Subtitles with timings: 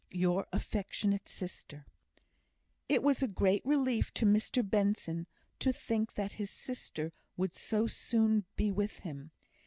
[0.09, 2.95] Your affectionate sister, FAITH BENSON.
[2.95, 5.27] It was a great relief to Mr Benson
[5.59, 9.29] to think that his sister would so soon be with him.